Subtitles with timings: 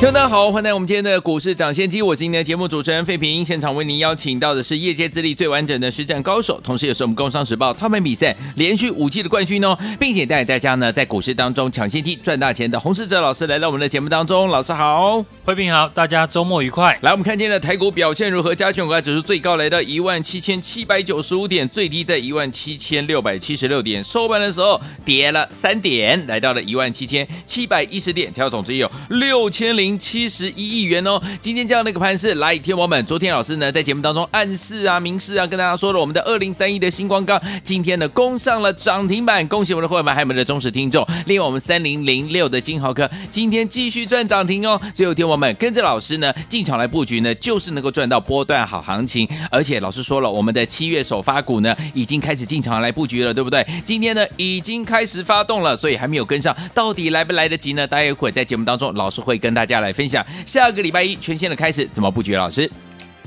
[0.00, 3.44] 听众大家好，欢迎来我们今天的股市涨先机，我是今天的节目主持人费平。
[3.44, 14.48] 现场为您邀请到的是业界资历最完整的实战高手，同时也是我们工商时报操盘比赛连续五季的冠军哦，并且带大家呢在股市当中抢先机赚大钱的洪世哲老师来到我们的节目当中。
[14.48, 16.98] 老师好，费平好，大家周末愉快。
[17.02, 18.54] 来，我们看今天的台股表现如何？
[18.54, 29.89] 加权股价指数最高来到一万七千七百九十五点，最低在一万七千六百七十六点，收盘的时候跌了三点，来到了一万七千七百一十点，调总值有六千零。
[29.98, 31.20] 七十一亿元哦！
[31.40, 41.06] 今天这样的一个盘势，来，天王们，昨天老师呢在节目当中暗示啊、明示啊，跟大家说了，我们的二零三一的新光钢今天呢攻上了涨停板，恭喜我们的会员们，还有我们的忠实听众。
[41.26, 44.80] 另外，我们三零零六的金豪科今天继续赚涨停哦。
[44.94, 49.28] 所以，天王们跟着老师呢进场来布局呢，就是能够赚到波段好行情。
[49.50, 53.66] 而且，老师说了，我们的七月首发股呢已经开始进场来布局了，对不对？
[53.84, 57.84] 今天呢已经开始发动了，所以还没有跟上，到底来不来得及呢？
[57.86, 59.79] 待会在节目当中，老师会跟大家。
[59.80, 62.36] 来分享下个礼拜一全新的开始怎么布局？
[62.36, 62.70] 老师，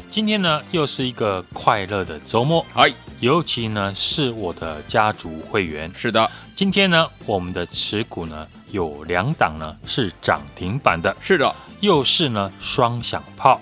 [0.09, 5.92] 今天呢又是一个快乐的周末，嗨，尤其呢是我的家族会员。
[5.94, 13.60] 是的，今天呢我们的持股呢有两档呢是涨停板的，是的，又是呢双响炮。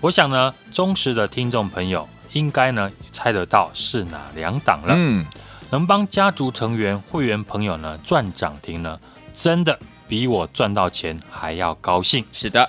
[0.00, 4.94] 我想呢忠实的听众朋友应该呢猜得到是哪两档了。
[4.96, 5.24] 嗯，
[5.70, 8.98] 能帮家族成员会员朋友呢赚涨停呢，
[9.34, 9.78] 真的。
[10.08, 12.24] 比我赚到钱还要高兴。
[12.32, 12.68] 是的，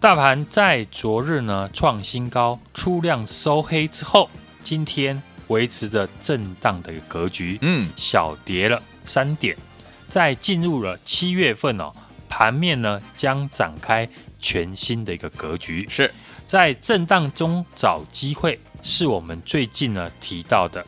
[0.00, 4.28] 大盘在昨日呢创新高，出量收黑之后，
[4.62, 9.56] 今天维持着震荡的一个格局，嗯，小跌了三点。
[10.08, 11.92] 在进入了七月份哦，
[12.28, 15.86] 盘面呢将展开全新的一个格局。
[15.88, 16.12] 是
[16.44, 20.84] 在震荡中找机会，是我们最近呢提到的。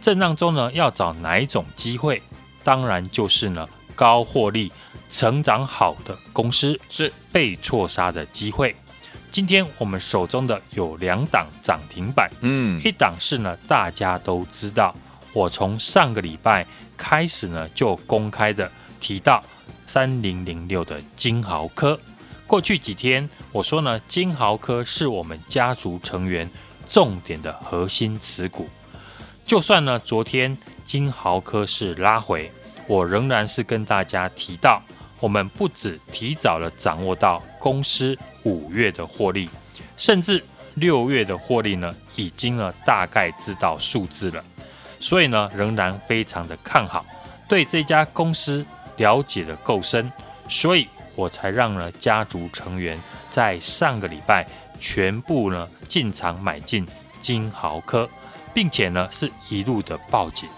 [0.00, 2.22] 震荡中呢要找哪一种机会？
[2.62, 3.68] 当然就是呢
[4.00, 4.72] 高获利。
[5.10, 8.74] 成长好的公司是被错杀的机会。
[9.28, 14.94] 今天我们手中的有两档涨停板，嗯，一档是呢大家都知道，
[15.34, 16.64] 我从上个礼拜
[16.96, 19.42] 开始呢就公开的提到
[19.86, 21.98] 三零零六的金豪科。
[22.46, 26.48] 过去几天我说呢，金豪科是我们家族成员
[26.88, 28.68] 重点的核心持股。
[29.44, 32.50] 就算呢昨天金豪科是拉回，
[32.90, 34.82] 我仍然是跟大家提到。
[35.20, 39.48] 我们不只提早了掌握到公司五月的获利，
[39.96, 40.42] 甚至
[40.74, 44.42] 六月的获利呢，已经呢大概知道数字了，
[44.98, 47.04] 所以呢仍然非常的看好，
[47.48, 48.64] 对这家公司
[48.96, 50.10] 了解的够深，
[50.48, 54.48] 所以我才让呢家族成员在上个礼拜
[54.80, 56.84] 全部呢进场买进
[57.20, 58.08] 金豪科，
[58.54, 60.48] 并且呢是一路的抱紧。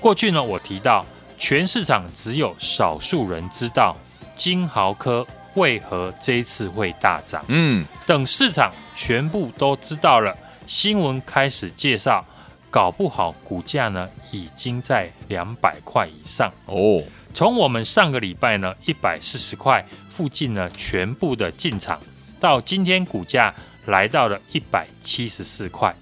[0.00, 1.06] 过去呢我提到。
[1.40, 3.96] 全市场只有少数人知道
[4.36, 7.42] 金豪科为何这一次会大涨。
[7.48, 10.36] 嗯，等市场全部都知道了，
[10.66, 12.22] 新闻开始介绍，
[12.70, 17.02] 搞不好股价呢已经在两百块以上哦。
[17.32, 21.98] 从我们上个礼拜呢一百四十块附近呢全部的进场，
[22.38, 23.52] 到今天股价
[23.86, 25.94] 来到了一百七十四块。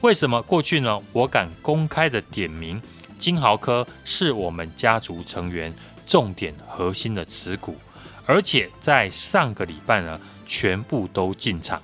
[0.00, 2.82] 为什么过去呢我敢公开的点名？
[3.20, 5.72] 晶豪科是我们家族成员
[6.06, 7.76] 重点核心的持股，
[8.26, 11.80] 而且在上个礼拜呢，全部都进场，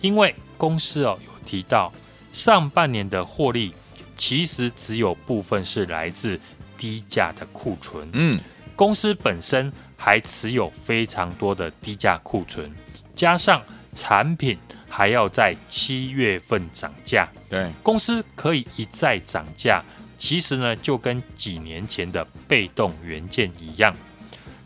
[0.00, 1.90] 因为公司哦有提到
[2.32, 3.74] 上半年的获利
[4.14, 6.38] 其实只有部分是来自
[6.76, 8.38] 低价的库存，嗯，
[8.76, 12.70] 公司本身还持有非常多的低价库存，
[13.16, 13.62] 加上
[13.92, 14.58] 产品
[14.88, 19.82] 还要在七月份涨价，对，公司可以一再涨价。
[20.24, 23.94] 其实呢，就跟几年前的被动元件一样，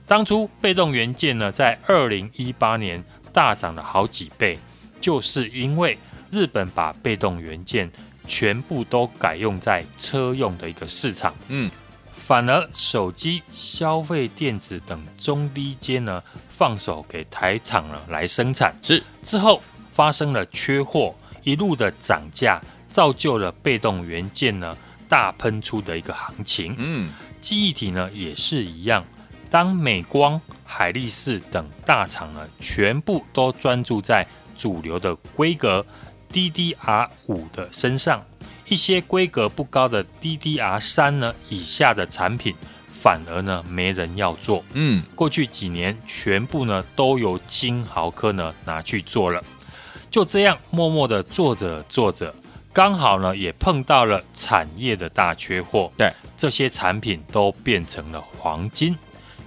[0.07, 3.03] 当初被动元件呢，在二零一八年
[3.33, 4.57] 大涨了好几倍，
[5.01, 5.99] 就是因为
[6.31, 7.91] 日本把被动元件
[8.25, 11.69] 全部都改用在车用的一个市场，嗯，
[12.15, 16.23] 反而手机、消费电子等中低阶呢，
[16.57, 19.03] 放手给台厂了来生产，是。
[19.25, 19.61] 之后
[19.91, 24.79] 发生了缺货，一路的涨价，造就了被动元件呢。
[25.09, 27.11] 大喷出的一个行情，嗯，
[27.41, 29.05] 记忆体呢也是一样。
[29.51, 34.27] 当美光、海力士等大厂呢，全部都专注在
[34.57, 35.85] 主流的规格
[36.31, 38.23] DDR 五的身上，
[38.67, 42.55] 一些规格不高的 DDR 三呢以下的产品，
[42.87, 44.63] 反而呢没人要做。
[44.75, 49.43] 嗯，过去几年全部呢都由金豪科呢拿去做了，
[50.11, 52.35] 就这样默默的做着做着，
[52.79, 58.97] 刚好呢也碰到了产业的大缺货，对，这些产品都变成了黄金。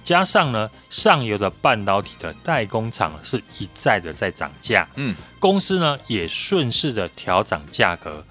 [0.04, 8.22] 加上呢，上游的半导体的代工厂是一再的在涨价，嗯，公司呢也顺势的调涨价格。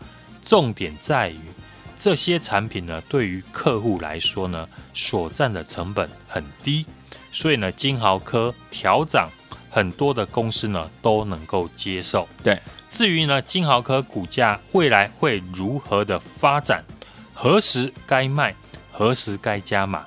[0.44, 1.40] 重点在于
[1.98, 6.86] 这些产品呢，对于客户来说呢，所占的成本很低，
[7.32, 9.32] 所以呢，金豪科调涨
[9.72, 12.30] 很多的公司呢都能够接受。
[12.44, 12.60] 对，
[12.92, 16.84] 至于呢，金豪科股价未来会如何的发展，
[17.34, 18.54] 何时该卖，
[18.92, 20.06] 何时该加码？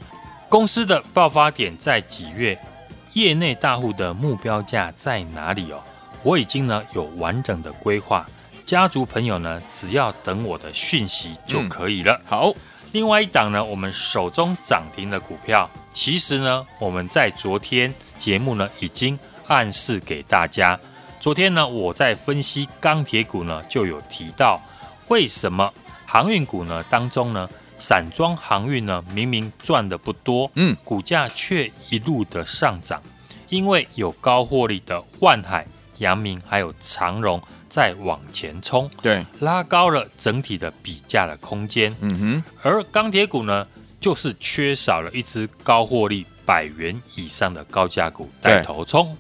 [0.50, 2.56] 公司的爆发点在几月？
[3.14, 5.82] 业内大户的目标价在哪里哦？
[6.22, 8.26] 我已经呢有完整的规划，
[8.66, 12.12] 家族朋友呢只要等我的讯息就可以了。
[12.12, 12.52] 嗯、好，
[12.92, 20.78] 另外一档呢，我们手中涨停的股票，其实呢我们在昨天节目呢已经暗示给大家。
[21.24, 24.60] 昨天呢我在分析钢铁股呢就有提到，
[25.08, 25.72] 为什么
[26.04, 27.48] 航运股呢当中呢？
[27.78, 33.02] 散装航运呢，明明赚的不多，嗯，股价却一路的上涨，
[33.48, 35.66] 因为有高获利的万海、
[35.96, 37.40] 阳明还有长荣
[37.70, 43.66] 在往前冲，对，拉高了整体的比价的空间，嗯哼，而钢铁股呢，
[43.98, 49.16] 就是缺少了一只高获利百元以上的高价股带头冲，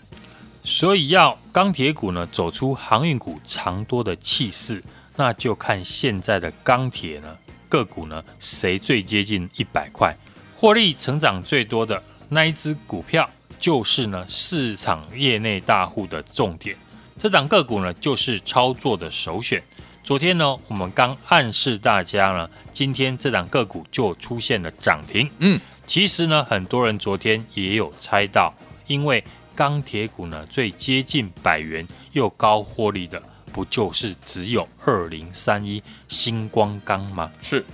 [0.64, 4.82] 所以要钢铁股呢走出航运股长多的气势，
[5.16, 7.36] 那就看现在的钢铁呢。
[7.68, 10.16] 个股呢，谁最接近一百块，
[10.56, 13.28] 获利成长最多的那一只股票，
[13.58, 16.76] 就是呢市场业内大户的重点。
[17.18, 19.60] 这档个股呢，就是操作的首选。
[20.04, 25.28] 昨天呢，我们刚暗示大家呢，今天这档个股就出现了涨停。
[25.38, 28.54] 嗯，其实呢，很多人昨天也有猜到，
[28.86, 33.22] 因为钢铁股呢最接近百元又高获利的。
[33.52, 37.30] 不就是只有二零三一星光钢吗？
[37.40, 37.64] 是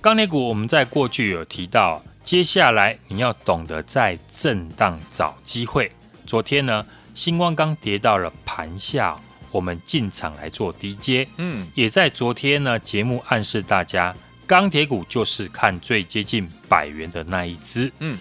[0.00, 5.92] 钢铁股，我们在过去有提到，接下来你要懂得在震荡找机会。
[6.26, 6.84] 昨天呢，
[7.14, 9.16] 星光钢跌到了盘下，
[9.52, 11.28] 我们进场来做低阶。
[11.36, 14.12] 嗯，也在昨天呢，节目暗示大家，
[14.44, 17.92] 钢铁股就是看最接近百元的那一只。
[18.00, 18.18] 嗯，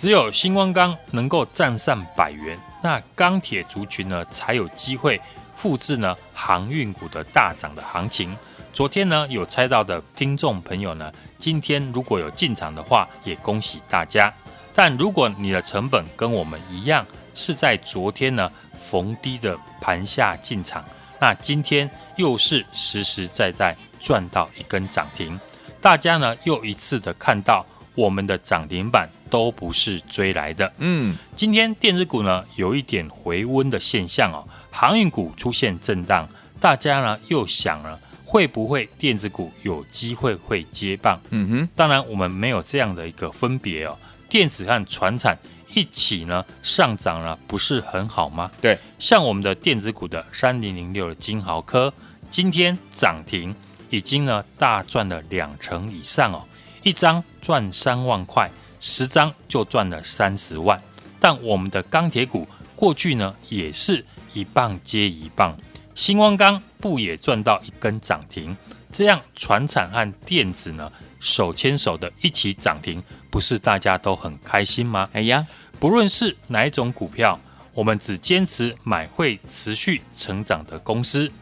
[0.00, 5.20] 只有新光钢能够站上百元，那钢铁族群呢才有机会。
[5.54, 8.34] 复制呢航运股的大涨的行情，
[8.72, 14.32] 昨天呢有猜到的听众朋友呢，今天如果有进场的话，也恭喜大家。
[14.74, 20.82] 但如果你的成本跟我们一样，是在昨天呢逢低的盘下进场，
[21.18, 25.38] 那今天又是实实在在赚到一根涨停，
[25.78, 27.66] 大家呢又一次的看到
[28.00, 30.72] 我们的涨停板都不是追来的。
[30.78, 34.42] 嗯，今天电子股呢有一点回温的现象哦。
[34.70, 36.26] 航运股出现震荡，
[36.58, 41.20] 大家呢又想了，会不会电子股有机会会接棒？
[41.30, 43.98] 嗯哼，当然我们没有这样的一个分别哦。
[44.28, 45.36] 电子和船产
[45.74, 48.50] 一起呢上涨了，不是很好吗？
[48.62, 51.92] 对，像我们的电子股的三零零六的金豪科，
[52.30, 53.54] 今天涨停，
[53.90, 56.46] 已经呢大赚了两成以上哦，
[56.82, 58.50] 一张赚三万块，
[58.80, 60.80] 十张就赚了三十万。
[61.18, 64.04] 但我们的钢铁股过去呢也是。
[64.32, 65.56] 一棒接一棒，
[65.92, 68.56] 新光钢不也赚到一根涨停？
[68.92, 75.08] 这样船产和电子呢手牵手的一起涨停，不是大家都很开心吗？
[75.12, 75.44] 哎呀，
[75.80, 77.40] 不论是哪一种股票，
[77.74, 81.32] 我们只坚持买会持续成长的公司，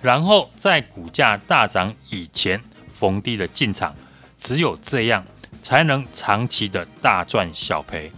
[0.00, 2.58] 然后在股价大涨以前
[2.90, 3.94] 逢低的进场，
[4.38, 5.24] 只有这样
[5.60, 8.10] 才能长期的大赚小赔。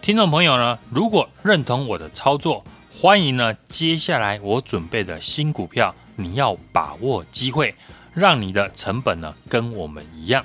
[0.00, 2.64] 听众朋友呢，如果认同我的操作，
[3.00, 7.74] 欢迎呢，接下来我准备的新股票，你要把握机会，
[8.12, 10.44] 让你的成本呢跟我们一样。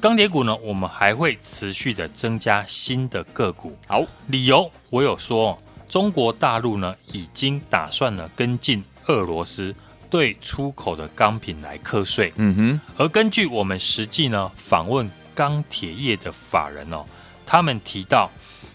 [0.00, 3.76] 钢铁股呢，我们还会持续的增加新的个股。
[3.86, 5.58] 好，理由我有说，
[5.88, 9.74] 中国大陆呢已经打算呢跟进俄罗斯
[10.10, 12.32] 对出口的钢品来课税。
[12.36, 17.04] 嗯哼，而根据我们实际呢访问钢铁业的法人哦，
[17.44, 18.30] 他们提到，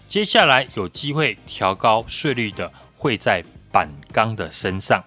[0.08, 2.72] 接下来有机会调高税率的。
[2.96, 5.04] 会在板钢的身上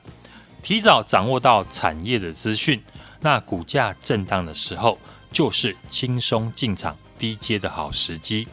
[0.61, 2.79] 提早掌握到产业的资讯，
[3.21, 4.99] 那股价震荡的时候，
[5.31, 8.47] 就是轻松进场低阶的好时机。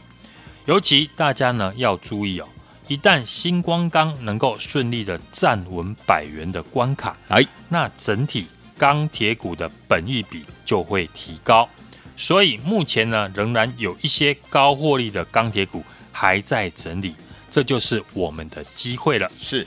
[0.65, 2.47] 尤其大家呢要注意哦，
[2.87, 8.45] 一旦新光钢能够顺利的站稳百元的关卡，哎，那整体
[8.77, 11.67] 钢铁股的本益比就会提高。
[12.15, 17.15] 所以目前呢，仍然有一些高获利的钢铁股还在整理，
[17.49, 19.29] 这就是我们的机会了。
[19.37, 19.65] 是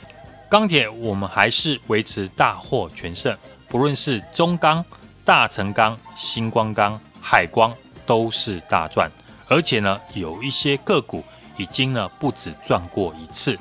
[0.48, 3.36] 钢铁，我们还是维持大获全胜，
[3.68, 4.84] 不论是中钢、
[5.24, 7.74] 大成钢、新光钢、海光
[8.06, 9.10] 都是大赚，
[9.48, 11.22] 而且呢，有一些个股
[11.58, 13.58] 已经呢不止赚过一次。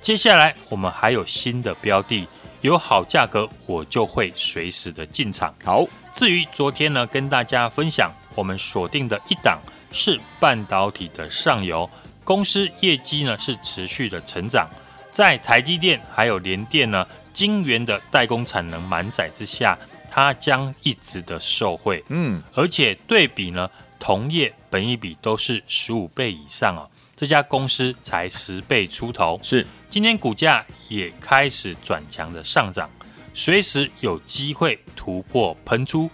[0.00, 2.26] 接下来我们还有新的标的，
[2.62, 5.54] 有好价格我就会随时的进场。
[5.62, 8.10] 好，至于昨天呢，跟大家分享。
[8.36, 11.90] 我们锁定的一档是半导体的上游，
[12.22, 14.70] 公司业绩呢是持续的成长，
[15.10, 19.76] 在台积电还有联电呢晶圆的代工产能满载之下，
[20.08, 22.02] 它将一直的受惠。
[22.08, 26.88] 嗯，而且对比呢同业本一比都是十五倍以上哦，
[27.20, 29.38] 这家公司才十倍出头。
[29.42, 32.88] 是，今天股价也开始转强的上涨，
[33.34, 36.08] 随时有机会突破喷出。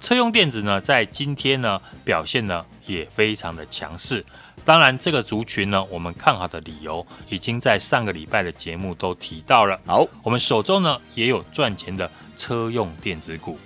[0.00, 4.24] 车用电子呢，在今天呢表现呢也非常的强势。
[4.64, 9.78] 当然，这个族群呢，我们看好的理由已经在上个礼拜的节目都提到了。
[9.84, 13.58] 好，我们手中呢也有赚钱的车用电子股，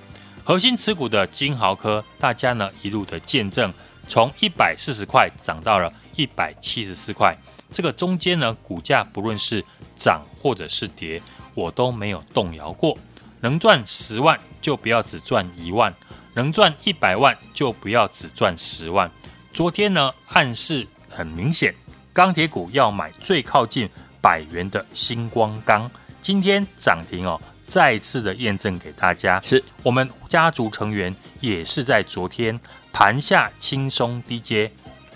[0.42, 3.72] 核心持股的金豪科，大家呢一路的见证，
[4.08, 7.34] 从一百四十块涨到了一百七十四块。
[7.70, 9.64] 这个中间呢，股价不论是
[9.96, 11.22] 涨或者是跌，
[11.54, 12.98] 我都没有动摇过。
[13.40, 15.94] 能赚十万就不要只赚一万。
[16.34, 19.10] 能赚一百万就不要只赚十万。
[19.52, 21.74] 昨天呢，暗示很明显，
[22.12, 23.88] 钢铁股要买最靠近
[24.20, 25.90] 百元的星光钢。
[26.20, 32.58] 今天涨停哦，再次的验证给大家，是我们家族成员也是在昨天
[32.92, 34.70] 盘下轻松低接，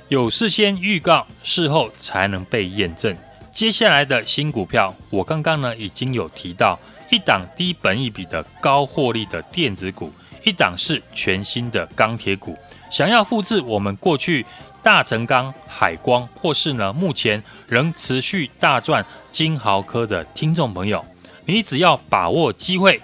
[0.08, 3.16] 有事先预告，事后才能被验证。
[3.50, 6.78] 接下来的新股票，我刚刚呢已经有提到
[7.10, 10.12] 一档低本益比的高获利的电子股。
[10.42, 12.54] 一档是全新的钢铁股，
[12.90, 14.44] 想要复制我们过去
[14.82, 21.02] 大成钢、海光，或是呢目前仍持续大赚金豪科的听众朋友，
[21.46, 23.00] 你只要把握机会，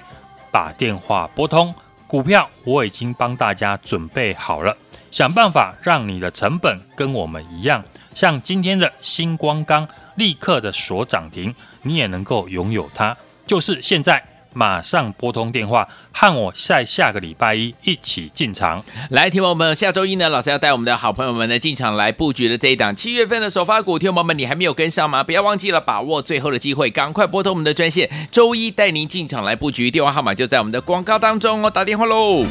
[0.53, 1.75] 把电话拨通，
[2.07, 4.77] 股票我已经帮大家准备好了，
[5.11, 9.87] 想办法让你的成本跟我们一样，像今天的星光钢
[10.17, 14.25] 立刻的锁涨停，你也能够拥有它，就是现在。
[14.53, 18.85] 马上拨通电话，和我在下个礼拜一一起进场。
[19.11, 25.23] 来，听友们，下周一呢，老师要带我们的好朋友们呢进场来布局的这一档七月份的首发股，听友们，你还没有跟上吗？
[25.23, 32.45] 不要忘记了，把握最后的机会，赶快拨通我们的专线，周一带您进场来布局，电话号码就在我们的广告当中哦，打电话喽。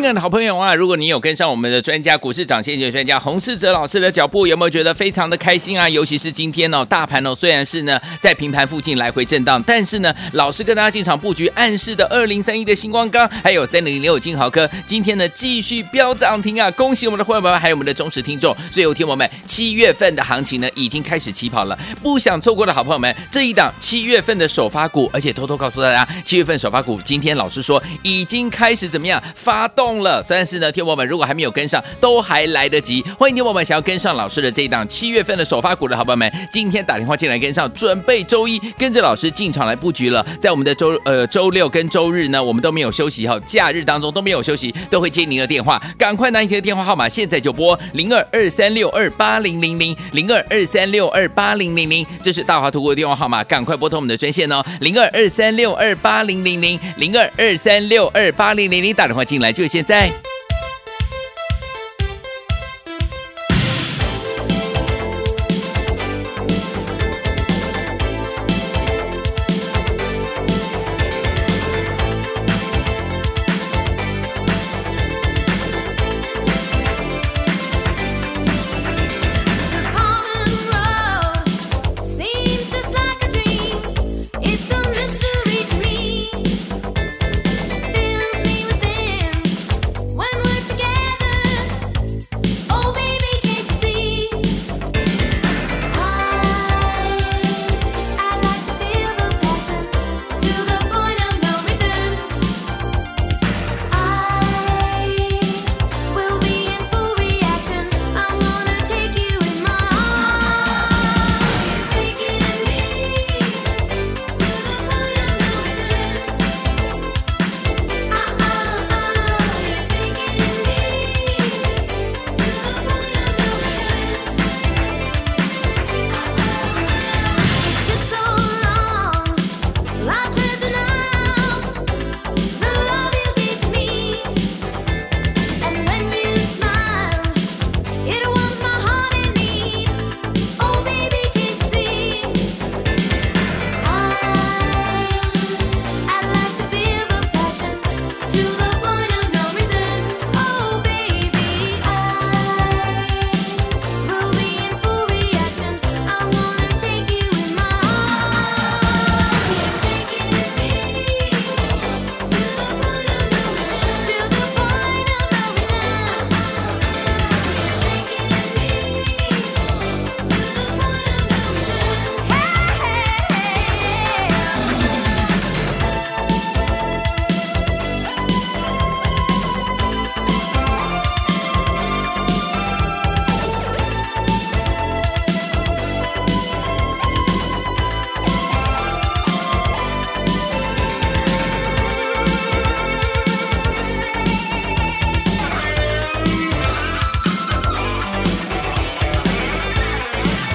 [0.00, 5.86] 亲爱的好朋友啊，如果你有跟上我们的专家股市涨先机专家洪世哲老师的脚步，有没有觉得非常的开心啊？
[5.86, 16.70] 尤其是今天哦，大盘哦虽然是呢在平盘附近来回震荡，但是呢，老师跟大家进场布局暗示的二零三一的星光钢，还有三零零六金豪科，今天呢继续飙涨停啊！
[16.70, 18.56] 恭喜我们的会员们，还有我们的忠实听众。
[18.72, 29.89] 最后听我们七月份的行情呢已经开始起跑了，不想错过的好朋友们，这一档七月份的首发股，而且偷偷告诉大家，七月份首发股今天老师说已经开始怎么样发动。
[29.98, 33.02] 了，但是呢，听友们如果还没有跟上，都还来得及。
[33.18, 40.24] 欢迎听友们想要跟上老师的这一档七月份的首发股的好朋友们，今天打电话进来跟上，准备周一跟着老师进场来布局了。
[40.40, 45.82] 在我们的周呃周六跟周日呢，我们都没有休息哈，假日当中都没有休息，都会接您的电话。
[45.98, 59.79] 赶快拿你的电话号码，现在就拨零二二三六二八零零零零二二三六二八零零零，这是大华图库的电话号码，赶快拨通我们的专线哦，零二二三六二八零零零零二二三六二八零零零，打电话进来就先。
[59.82, 60.39] 在。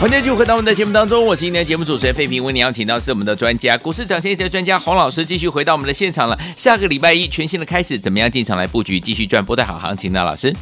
[0.05, 6.39] 欢迎继续回到我们的节目当中，我是今天的节目主持人费平，为您邀请到是我们的专家，股市涨先机专家洪老师，继续回到我们的现场了。
[6.55, 10.24] 下个礼拜一全新的开始，怎么样进场来布局，继续赚波段好行情呢？
[10.24, 10.55] 老师，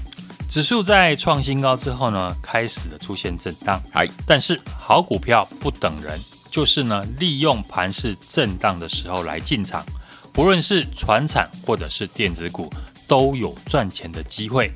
[0.47, 6.17] 指数在创新高之后呢，开始的出现震荡，嗨，但是好股票不等人，
[6.49, 9.85] 就是呢，利用盘势震荡的时候来进场，
[10.31, 12.71] 不论是传产或者是电子股，
[13.09, 14.71] 都有赚钱的机会。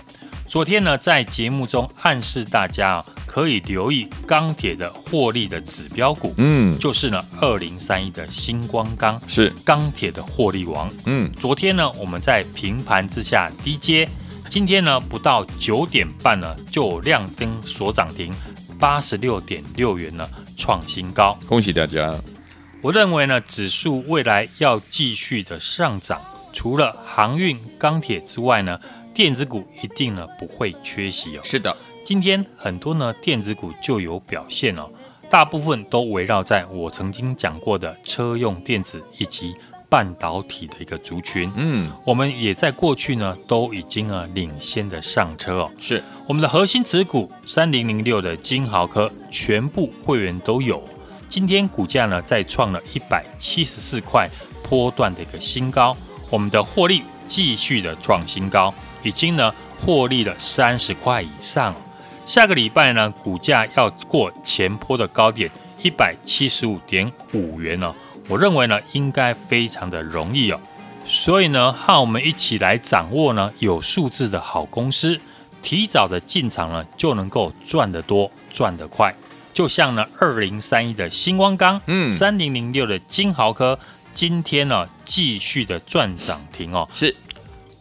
[0.47, 14.07] 昨天呢，在节目中暗示大家啊，可以留意钢铁的获利的指标股，嗯，就是呢，二零三一的新光钢是钢铁的获利王，嗯，昨天呢，我们在平盘之下低接，
[14.49, 18.33] 今天呢，不到九点半呢，就亮灯所涨停，
[18.79, 22.15] 八十六点六元呢，创新高，恭喜大家！
[22.81, 26.21] 我认为呢，指数未来要继续的上涨，
[26.53, 28.79] 除了航运、钢铁之外呢。
[29.17, 31.41] 电子股一定呢不会缺席哦。
[31.43, 31.75] 是的，
[32.05, 34.87] 今天很多呢电子股就有表现哦，
[35.27, 39.55] 大部分都围绕在我曾经讲过的车用电子以及
[39.89, 41.51] 半导体的一个族群。
[41.55, 45.71] 嗯，我们也在过去呢都已经啊领先的上车哦。
[45.79, 50.79] 是我们的核心持股三零零六的金豪科，全部会员都有。
[51.27, 54.29] 今天股价呢再创了一百七十四块
[54.61, 55.97] 波段的一个新高，
[56.29, 58.71] 我们的获利继续的创新高。
[59.03, 61.73] 已经呢获利了三十块以上，
[62.25, 65.49] 下个礼拜呢股价要过前坡的高点
[65.81, 67.93] 一百七十五点五元呢，
[68.27, 70.59] 我认为呢应该非常的容易哦，
[71.05, 75.19] 所以呢和我们一起来掌握呢有数字的好公司，
[75.61, 79.13] 提早的进场呢就能够赚得多赚得快，
[79.53, 83.79] 就像呢二零三一的星光钢，嗯，三零零六的金豪科，
[84.11, 87.15] 今天呢继续的赚涨停哦，是。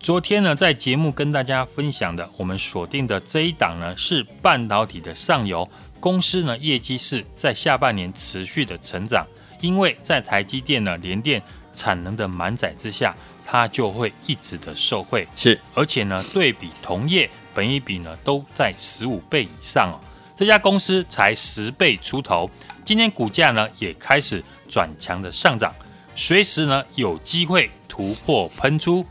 [0.06, 9.26] 昨天呢，在节目跟大家分享的，我们锁定的这一档呢，是半导体的上游公司呢，业绩是在下半年持续的成长，
[9.60, 11.42] 因为在台积电呢，联电
[11.72, 13.12] 产能的满载之下，
[13.44, 15.26] 它就会一直的受惠。
[15.34, 19.98] 是，而且呢，对比同业，本一比呢都在十五倍以上哦，
[20.36, 22.48] 这家公司才十倍出头，
[22.84, 25.74] 今天股价呢也开始转强的上涨，
[26.14, 29.04] 随时呢有机会突破喷出。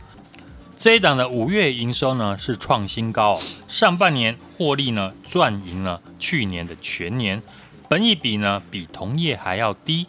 [0.78, 7.42] 这一档的五月营收呢是创新高，上半年获利呢赚赢了去年的全年，
[7.88, 10.06] 本益比呢比同业还要低。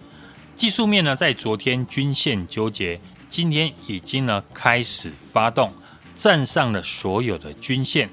[0.57, 5.73] 技术面呢在昨天均线纠结，今天已经呢开始发动，
[6.15, 8.11] 站上了所有的均线，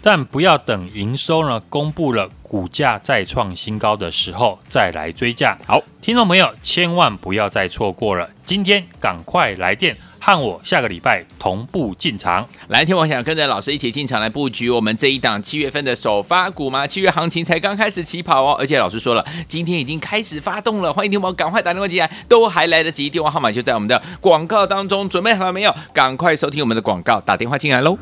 [0.00, 5.58] 但不要等营收呢公布了，股价再创新高的时候再来追价。
[5.66, 9.96] 好，听众朋友千万不要再错过了，今天赶快来电。
[10.24, 16.86] 和我下个礼拜同步进场，来天王想跟着老师一起进场来布局我们这一档七月份的首发股吗？
[16.86, 25.74] 七月行情才刚开始起跑哦，而且老师说了，今天已经开始发动了，欢迎天王赶快打电话进来，都还来得及，电话号码就在我们的广告当中，准备好了没有？
[25.92, 27.98] 赶快收听我们的广告，打电话进来喽。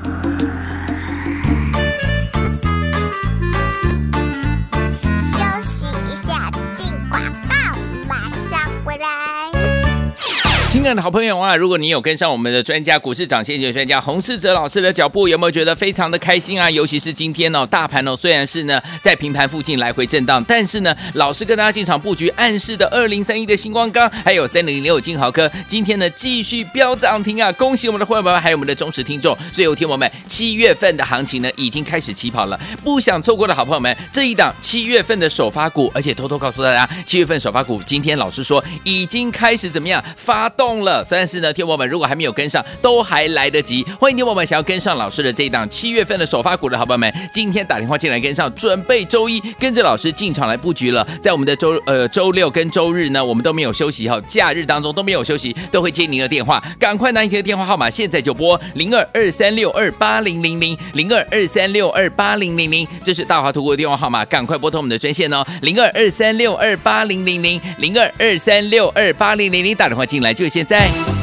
[10.70, 16.70] 亲爱的好朋友啊，如果你有跟上我们的专家股市涨先机专家洪世哲老师的脚步，有没有觉得非常的开心啊？
[16.70, 27.50] 尤其是今天哦，大盘哦虽然是呢在平盘附近来回震荡，但是呢，老师跟大家进场布局暗示的二零三一的星光钢，还有三零零六金豪科，今天呢继续飙涨停啊！
[27.50, 29.36] 恭喜我们的会员朋友们，还有我们的忠实听众。
[29.52, 40.48] 最后听我们七月份的行情呢已经开始起跑了，不想错过的好朋友们，这一档七月份的首发股，而且偷偷告诉大家，七月份首发股今天老师说已经开始怎么样发。
[40.60, 43.82] 动了，但是呢，听友们如果还没有跟上，都还来得及。
[43.98, 51.02] 欢迎听友们想要跟上老师的这一档七月份的首发股的好朋友们，今天打电话进来跟上，准备周一跟着老师进场来布局了。
[51.22, 56.62] 在我们的周呃周六跟周日呢，我们都没有休息哈，假日当中都没有休息，都会接您的电话。
[56.78, 70.49] 赶快拿你的电话号码，现在就拨零二二三六二八零零零零二二三六二八零零零，这是大华图库的电话号码，赶快拨通我们的专线哦，零二二三六二八零零零零二二三六二八零零零，打电话进来就。
[70.50, 71.19] 现在。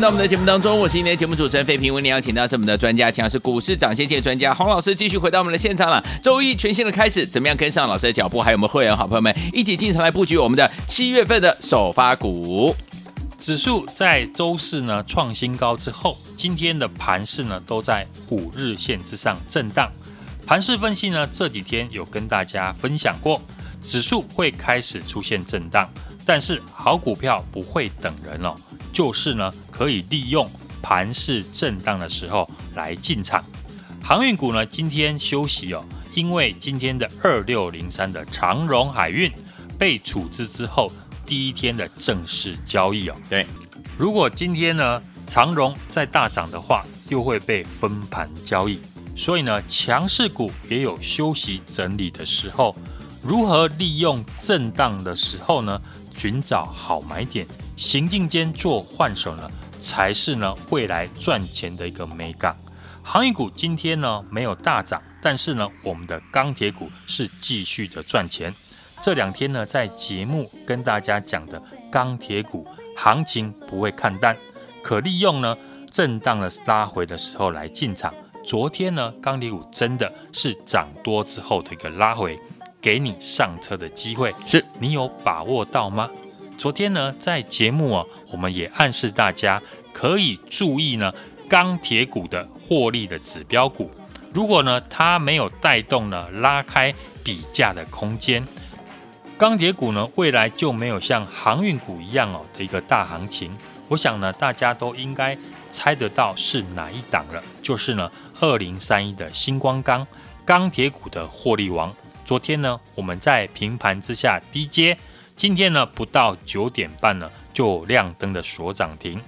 [0.00, 1.92] 回到我们的节目当中，我是今天的节目主持人费平。
[1.92, 6.02] 为您邀请到是我们的专家，讲的是股市涨先见专家洪老师，继续回到我们的现场了。
[6.22, 8.40] 周一全新的开始，怎么样跟上老师的脚步？
[8.40, 12.74] 还有我们会员好朋友们一起进场来布局我们的七月份的首发股。
[13.38, 19.92] 指数在周四呢创新高之后，今天的盘势呢都在五日线之上震荡。
[20.46, 23.38] 盘势分析呢这几天有跟大家分享过，
[23.82, 25.86] 指数会开始出现震荡，
[26.32, 28.54] 但是好股票不会等人哦，
[28.92, 30.48] 就是呢可以利用
[30.80, 33.44] 盘势震荡的时候来进场。
[34.00, 39.28] 航运股呢今天休息哦，因为今天的二六零三的长荣海运
[39.76, 40.88] 被处置之后。
[41.26, 43.44] 第一天的正式交易哦，对，
[43.98, 48.80] 如果今天呢长荣再大涨的话，又会被分盘交易，
[49.16, 52.76] 所以呢强势股也有休息整理的时候。
[53.22, 55.78] 如何利用震荡的时候呢，
[56.14, 57.46] 寻找好买点，
[57.76, 62.54] 行进间做换手呢，才是呢未来赚钱的一个美感。
[63.02, 68.54] 航运股今天呢没有大涨，但是呢我们的钢铁股是继续的赚钱。
[69.00, 74.36] 这两天呢，在节目跟大家讲的钢铁股行情不会看淡，
[74.82, 75.56] 可利用呢
[75.90, 78.14] 震荡的拉回的时候来进场。
[78.44, 82.38] 昨天呢，钢铁股真的是涨多之后的一个拉回，
[82.80, 86.08] 给你上车的机会，是你有把握到吗？
[86.56, 89.62] 昨天呢，在节目啊，我们也暗示大家
[89.92, 91.12] 可以注意呢
[91.48, 93.90] 钢铁股的获利的指标股，
[94.32, 98.46] 如果呢它没有带动呢拉开比价的空间。
[99.38, 103.50] 钢铁股呢，未来就没有像航运股一样哦的一个大行情。
[103.88, 105.36] 我想呢，大家都应该
[105.70, 110.06] 猜得到是哪一档了，就是呢，二零三一的星光钢，
[110.44, 111.90] 钢铁股的获利王。
[112.30, 114.96] 昨天呢，我们在平盘之下低接，
[115.34, 119.20] 今天呢，不到九点半呢，就亮灯的锁涨停，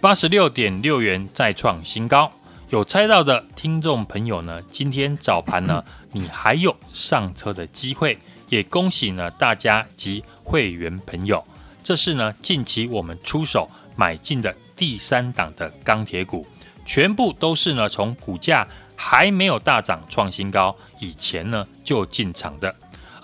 [0.00, 2.32] 八十六点六元再创新高。
[2.70, 8.16] 有猜到的听众朋友呢，今天早盘呢，你还有上车的机会。
[8.48, 11.46] 也恭喜呢大家及会员朋友，
[11.84, 16.46] 这是呢近期我们出手买进的第三档的钢铁股，
[16.86, 18.66] 全部都是呢从股价
[19.02, 22.76] 还没有大涨创新高以前呢就进场的。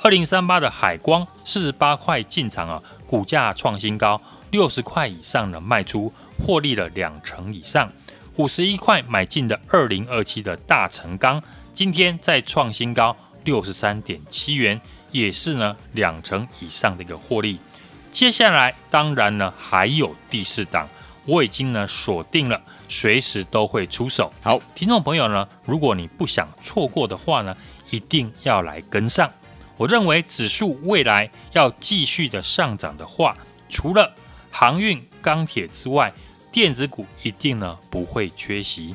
[0.02, 4.18] 二零三八的海光四十八块进场啊，股价创新高，
[4.50, 7.92] 六十块以上呢卖出，获利了两成以上。
[8.36, 11.42] 五十一块买进的二零二七的大成钢，
[11.74, 14.80] 今天再创新高，六十三点七元。
[15.12, 17.58] 也是呢，两成以上的一个获利。
[18.10, 20.88] 接下来当然呢还有第四档，
[21.26, 24.32] 我已经呢锁定了，随时都会出手。
[24.40, 27.56] 好，听众朋友呢，如果你不想错过的话呢，
[27.90, 29.30] 一定要来跟上。
[29.76, 33.36] 我认为指数未来要继续的上涨的话，
[33.68, 34.14] 除了
[34.50, 36.12] 航运、钢铁之外，
[36.50, 38.94] 电子股一定呢不会缺席。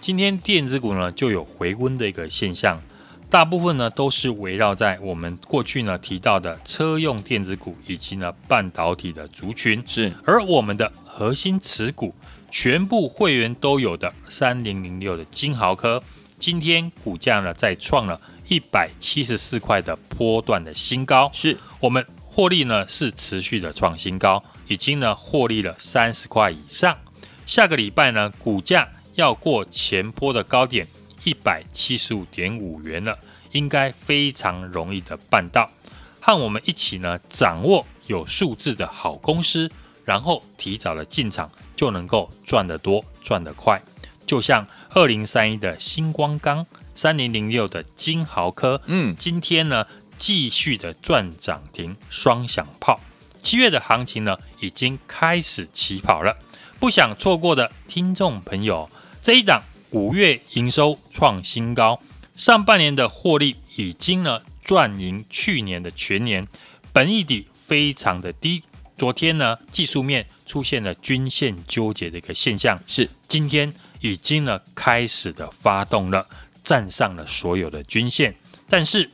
[0.00, 2.80] 今天电子股呢就有回温的一个现象。
[3.28, 10.12] 大部分呢都是围绕在我们过去呢提到的车用电子股以及呢半导体的族群，是。
[10.26, 12.14] 而我们的核心持股，
[12.50, 16.02] 全部会员都有的三零零六的金豪科，
[16.38, 26.96] 今天股价呢再创了一百七十四块的波段的新高，是我们获利呢是持续的创新高，已经呢获利了三十块以上。
[27.44, 30.88] 下个礼拜呢股价要过前波的高点。
[31.24, 33.16] 一百七十五点五元了，
[33.52, 35.70] 应该非常容易的办到。
[36.18, 39.70] 和我们一起呢，掌握有数字的好公司，
[40.04, 43.82] 然后提早的进场，就能够赚得多，赚得快。
[44.26, 49.86] 就像二零三一的星光钢，三零零六的金豪科，嗯，今天呢
[50.16, 53.00] 继续的赚涨停，双响炮。
[53.42, 56.36] 七月的行情呢，已经开始起跑了。
[56.78, 59.62] 不想错过的听众朋友，这一档。
[59.90, 62.00] 五月营收创新高，
[62.34, 66.48] 上半年的获利已经呢赚赢去年的全年，
[66.94, 68.62] 本益比非常的低。
[69.02, 76.24] 昨天呢技术面出现了均线纠结的一个现象，是今天已经呢开始的发动了，
[76.62, 78.32] 站上了所有的均线。
[78.68, 79.10] 但是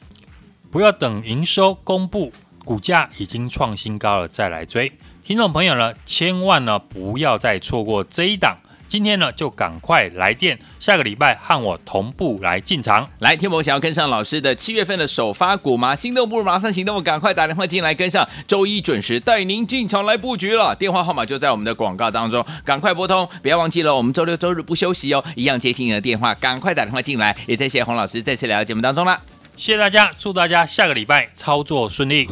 [0.70, 2.31] 不要等营收公布，
[2.66, 4.92] 股价已经创新高了再来追。
[5.24, 8.59] 听众朋友呢，千万呢不要再错过这一档。
[8.88, 13.07] 今天呢，就赶快来电，下个礼拜和我同步来进场。
[13.18, 15.94] 来，天博想要跟上老师的七月份的首发股吗？
[15.94, 20.74] 心动不如马上行动，赶快打电话进来跟上，周一准时带您进场来布局了。
[20.74, 27.37] 电话号码就在我们的广告当中，赶快拨通，不要忘记了，我们周六周日不休息哦，一样接听你的电话，赶快打电话进来。
[27.46, 29.20] 也再谢谢洪老师再次来到节目当中了，
[29.55, 32.27] 谢谢大家，祝大家下个礼拜操作顺利。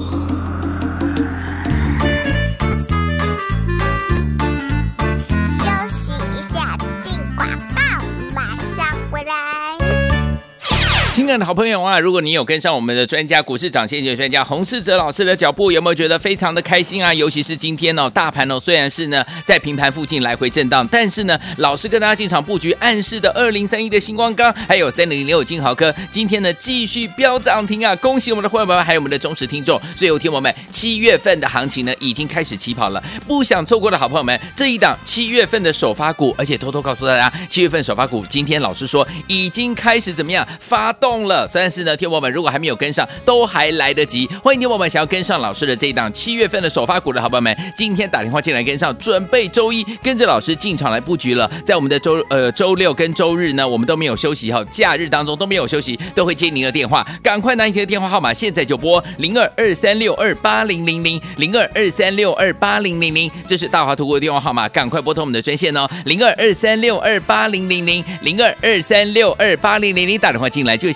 [11.17, 17.15] 亲爱的好朋友啊，如果你有跟上我们的专家股市涨先机专家洪世哲老师的脚步，有没有觉得非常的开心啊？
[17.15, 27.97] 尤其是今天哦，大盘哦虽然是呢在平盘附近来回震荡，但是呢，老师跟大家进场布局暗示的二零三一的星光钢，还有三零零六金豪科，今天呢继续飙涨停啊！
[27.97, 29.81] 恭喜我们的会员们，还有我们的忠实听众。
[29.97, 41.06] 所以有听我们七月份的行情呢已经开始起跑了，不想错过的好朋友们，这一档七月份的首发股，而且偷偷告诉大家，七月份首发股今天老师说已经开始怎么样发动。
[41.07, 44.27] 动了，但是呢，听友们如果还没有跟上，都还来得及。
[44.43, 51.49] 欢迎听友们想要跟上老师的这一档七月份的首发股的好朋友们，今天打电话进来跟上，准备周一跟着老师进场来布局了。
[51.65, 57.07] 在我们的周呃周六跟周日呢，我们都没有休息哈，假日当中都没有休息，都会接您的电话。
[57.23, 70.96] 赶快拿你的电话号码，现在就拨零二二三六二八零零零零二二三六二八零零零，这是大华图库的电话号码，赶快拨通我们的专线哦，零二二三六二八零零零零二二三六二八零零零，打电话进来就。